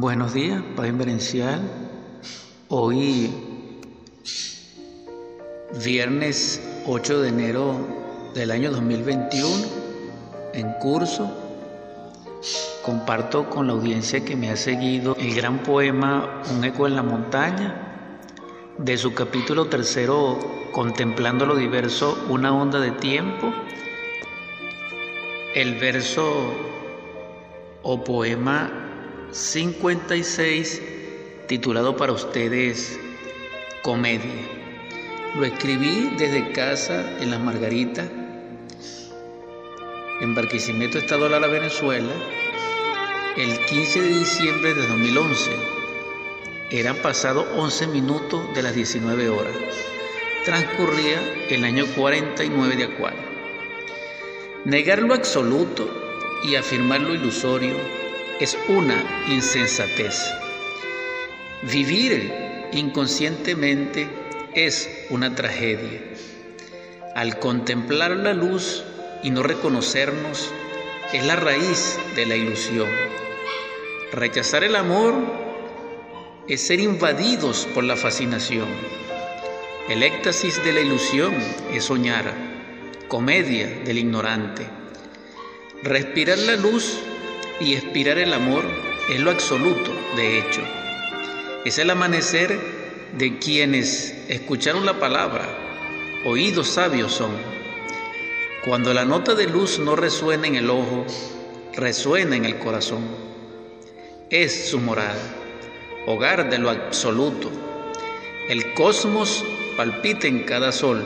Buenos 0.00 0.32
días, 0.32 0.62
Paz 0.76 0.88
Inverencial. 0.88 1.60
Hoy, 2.68 3.30
viernes 5.84 6.58
8 6.86 7.20
de 7.20 7.28
enero 7.28 7.74
del 8.34 8.50
año 8.50 8.70
2021, 8.70 9.50
en 10.54 10.72
curso, 10.80 11.30
comparto 12.82 13.50
con 13.50 13.66
la 13.66 13.74
audiencia 13.74 14.24
que 14.24 14.36
me 14.36 14.48
ha 14.48 14.56
seguido 14.56 15.14
el 15.20 15.34
gran 15.34 15.62
poema 15.62 16.40
Un 16.56 16.64
eco 16.64 16.86
en 16.86 16.96
la 16.96 17.02
montaña, 17.02 18.08
de 18.78 18.96
su 18.96 19.12
capítulo 19.12 19.66
tercero, 19.66 20.38
Contemplando 20.72 21.44
lo 21.44 21.56
diverso, 21.56 22.24
una 22.30 22.54
onda 22.54 22.80
de 22.80 22.92
tiempo, 22.92 23.52
el 25.54 25.74
verso 25.74 26.54
o 27.82 28.02
poema 28.02 28.89
56 29.32 30.82
titulado 31.46 31.96
para 31.96 32.12
ustedes 32.12 32.98
Comedia. 33.82 34.48
Lo 35.36 35.44
escribí 35.44 36.12
desde 36.18 36.50
casa 36.50 37.08
en 37.20 37.30
Las 37.30 37.38
Margaritas, 37.38 38.08
en 40.20 40.34
Barquisimeto, 40.34 40.98
Estado 40.98 41.28
Lara, 41.28 41.46
Venezuela, 41.46 42.12
el 43.36 43.64
15 43.66 44.00
de 44.00 44.08
diciembre 44.08 44.74
de 44.74 44.86
2011. 44.88 45.50
Eran 46.72 46.96
pasados 46.96 47.46
11 47.54 47.86
minutos 47.86 48.42
de 48.54 48.62
las 48.62 48.74
19 48.74 49.28
horas. 49.28 49.54
Transcurría 50.44 51.20
el 51.48 51.64
año 51.64 51.86
49 51.94 52.76
de 52.76 52.84
Acuario. 52.84 53.30
Negar 54.64 55.02
lo 55.02 55.14
absoluto 55.14 55.88
y 56.42 56.56
afirmar 56.56 57.00
lo 57.00 57.14
ilusorio 57.14 57.76
es 58.40 58.56
una 58.68 59.26
insensatez. 59.28 60.18
Vivir 61.62 62.32
inconscientemente 62.72 64.08
es 64.54 64.88
una 65.10 65.34
tragedia. 65.34 66.00
Al 67.14 67.38
contemplar 67.38 68.12
la 68.12 68.32
luz 68.32 68.82
y 69.22 69.30
no 69.30 69.42
reconocernos 69.42 70.50
es 71.12 71.26
la 71.26 71.36
raíz 71.36 71.98
de 72.16 72.24
la 72.24 72.36
ilusión. 72.36 72.88
Rechazar 74.12 74.64
el 74.64 74.74
amor 74.74 75.14
es 76.48 76.62
ser 76.62 76.80
invadidos 76.80 77.68
por 77.74 77.84
la 77.84 77.96
fascinación. 77.96 78.68
El 79.90 80.02
éxtasis 80.02 80.64
de 80.64 80.72
la 80.72 80.80
ilusión 80.80 81.34
es 81.74 81.84
soñar, 81.84 82.32
comedia 83.06 83.66
del 83.84 83.98
ignorante. 83.98 84.66
Respirar 85.82 86.38
la 86.38 86.56
luz 86.56 87.00
y 87.60 87.74
expirar 87.74 88.18
el 88.18 88.32
amor 88.32 88.64
es 89.08 89.20
lo 89.20 89.30
absoluto, 89.30 89.92
de 90.16 90.38
hecho. 90.38 90.62
Es 91.64 91.78
el 91.78 91.90
amanecer 91.90 92.58
de 93.16 93.38
quienes 93.38 94.14
escucharon 94.28 94.86
la 94.86 94.98
palabra, 94.98 95.46
oídos 96.24 96.68
sabios 96.68 97.12
son. 97.12 97.32
Cuando 98.64 98.94
la 98.94 99.04
nota 99.04 99.34
de 99.34 99.46
luz 99.46 99.78
no 99.78 99.94
resuena 99.96 100.46
en 100.46 100.54
el 100.54 100.70
ojo, 100.70 101.04
resuena 101.74 102.36
en 102.36 102.44
el 102.44 102.58
corazón. 102.58 103.04
Es 104.30 104.68
su 104.68 104.78
morada, 104.78 105.20
hogar 106.06 106.50
de 106.50 106.58
lo 106.58 106.70
absoluto. 106.70 107.50
El 108.48 108.74
cosmos 108.74 109.44
palpita 109.76 110.26
en 110.26 110.44
cada 110.44 110.72
sol 110.72 111.04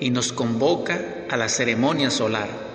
y 0.00 0.10
nos 0.10 0.32
convoca 0.32 1.24
a 1.28 1.36
la 1.36 1.48
ceremonia 1.48 2.10
solar. 2.10 2.65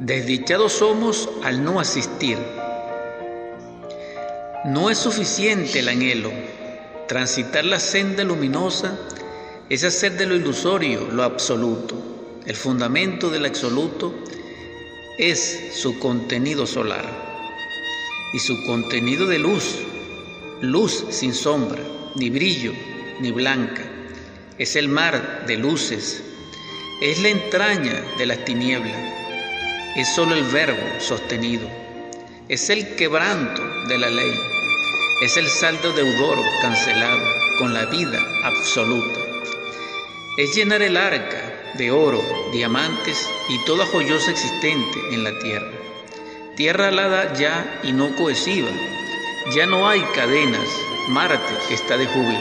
Desdichados 0.00 0.74
somos 0.74 1.28
al 1.42 1.64
no 1.64 1.80
asistir. 1.80 2.38
No 4.66 4.90
es 4.90 4.98
suficiente 4.98 5.80
el 5.80 5.88
anhelo. 5.88 6.30
Transitar 7.08 7.64
la 7.64 7.80
senda 7.80 8.22
luminosa 8.22 8.96
es 9.68 9.82
hacer 9.82 10.16
de 10.16 10.26
lo 10.26 10.36
ilusorio 10.36 11.08
lo 11.10 11.24
absoluto. 11.24 11.96
El 12.46 12.54
fundamento 12.54 13.28
del 13.28 13.46
absoluto 13.46 14.14
es 15.18 15.72
su 15.72 15.98
contenido 15.98 16.64
solar 16.64 17.04
y 18.32 18.38
su 18.38 18.64
contenido 18.66 19.26
de 19.26 19.40
luz, 19.40 19.80
luz 20.60 21.06
sin 21.10 21.34
sombra, 21.34 21.82
ni 22.14 22.30
brillo, 22.30 22.72
ni 23.18 23.32
blanca. 23.32 23.82
Es 24.58 24.76
el 24.76 24.88
mar 24.88 25.44
de 25.48 25.56
luces, 25.56 26.22
es 27.02 27.20
la 27.20 27.30
entraña 27.30 28.00
de 28.16 28.26
las 28.26 28.44
tinieblas 28.44 29.18
es 29.98 30.14
solo 30.14 30.36
el 30.36 30.44
verbo 30.44 30.80
sostenido, 31.00 31.68
es 32.48 32.70
el 32.70 32.94
quebranto 32.94 33.60
de 33.88 33.98
la 33.98 34.08
ley, 34.08 34.32
es 35.22 35.36
el 35.36 35.48
saldo 35.48 35.92
deudor 35.92 36.38
cancelado 36.62 37.20
con 37.58 37.74
la 37.74 37.84
vida 37.86 38.20
absoluta, 38.44 39.18
es 40.36 40.54
llenar 40.54 40.82
el 40.82 40.96
arca 40.96 41.72
de 41.74 41.90
oro, 41.90 42.22
diamantes 42.52 43.28
y 43.48 43.64
toda 43.64 43.84
joyosa 43.86 44.30
existente 44.30 45.00
en 45.10 45.24
la 45.24 45.36
tierra. 45.40 45.72
Tierra 46.54 46.88
alada 46.88 47.34
ya 47.34 47.80
y 47.82 47.90
no 47.90 48.14
cohesiva, 48.14 48.70
ya 49.52 49.66
no 49.66 49.88
hay 49.88 50.00
cadenas, 50.14 50.68
Marte 51.08 51.74
está 51.74 51.96
de 51.96 52.06
júbilo. 52.06 52.38